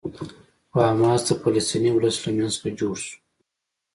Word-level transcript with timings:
خو 0.71 0.77
حماس 0.89 1.21
د 1.27 1.29
فلسطیني 1.41 1.91
ولس 1.93 2.15
له 2.23 2.29
منځ 2.37 2.53
څخه 2.57 2.69
جوړ 2.79 2.95
شو. 3.05 3.15